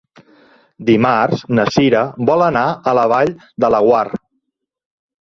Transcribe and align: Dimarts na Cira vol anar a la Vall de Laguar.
Dimarts 0.89 1.43
na 1.59 1.67
Cira 1.77 2.03
vol 2.31 2.47
anar 2.49 2.65
a 2.71 2.97
la 3.03 3.07
Vall 3.15 3.37
de 3.67 3.75
Laguar. 3.79 4.05